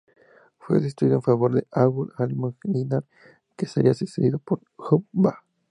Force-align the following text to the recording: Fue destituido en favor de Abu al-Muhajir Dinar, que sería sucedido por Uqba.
Fue 0.57 0.79
destituido 0.79 1.17
en 1.17 1.21
favor 1.21 1.53
de 1.53 1.67
Abu 1.69 2.09
al-Muhajir 2.17 2.57
Dinar, 2.63 3.05
que 3.55 3.67
sería 3.67 3.93
sucedido 3.93 4.39
por 4.39 4.59
Uqba. 4.89 5.43